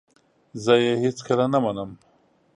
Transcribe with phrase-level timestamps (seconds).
[0.63, 1.91] زه یې هیڅکله نه منم!